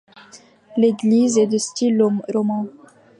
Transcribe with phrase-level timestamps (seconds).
[0.77, 2.01] L'église est de style
[2.33, 2.65] roman.